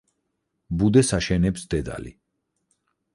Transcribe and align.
ბუდეს 0.79 1.11
აშენებს 1.17 1.67
დედალი. 1.75 2.15